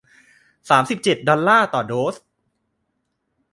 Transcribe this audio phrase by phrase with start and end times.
[0.69, 2.15] สามสิบเจ็ด ดอลลาร์ต่อโดส